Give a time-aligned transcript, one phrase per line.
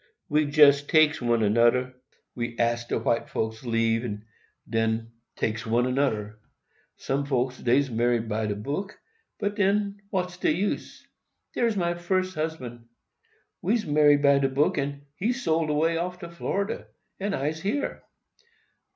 [0.29, 4.25] "We jest takes one anoder—we asks de white folks' leave—and
[4.67, 6.39] den takes one anoder.
[6.97, 8.97] Some folks, dey's married by de book;
[9.39, 11.05] but den, what's de use?
[11.53, 12.85] Dere's my fus husband,
[13.61, 16.87] we'se married by de book, and he sold way off to Florida,
[17.19, 18.01] and I's here.